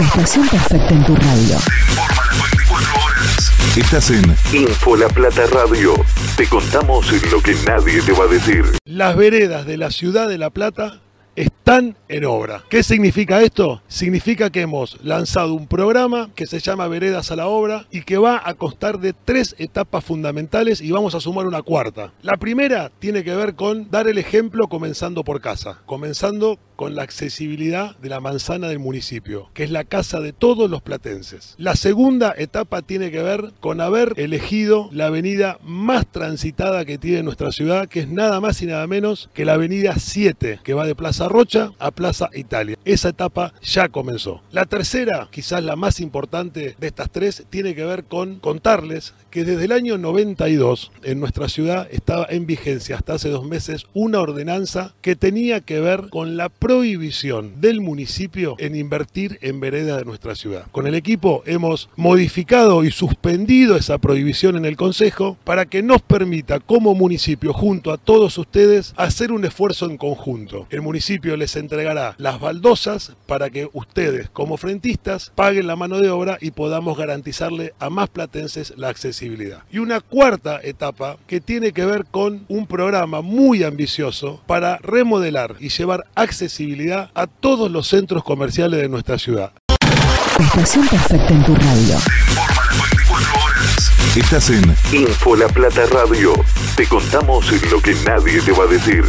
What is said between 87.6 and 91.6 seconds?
los centros comerciales de nuestra ciudad. Estación perfecta en tu